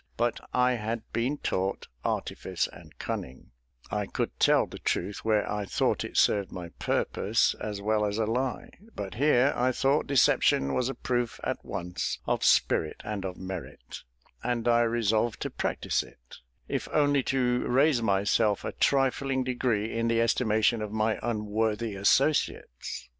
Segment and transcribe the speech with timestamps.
[0.17, 3.51] But I had been taught artifice and cunning;
[3.91, 8.17] I could tell the truth where I thought it served my purpose, as well as
[8.17, 13.23] a lie; but here I thought deception was a proof at once of spirit and
[13.23, 14.01] of merit;
[14.43, 16.37] and I resolved to practise it,
[16.67, 23.07] if only to raise myself a trifling degree in the estimation of my unworthy associates.